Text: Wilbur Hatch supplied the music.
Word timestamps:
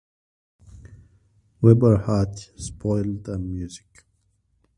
Wilbur 1.61 1.99
Hatch 2.07 2.49
supplied 2.57 3.23
the 3.23 3.37
music. 3.37 4.03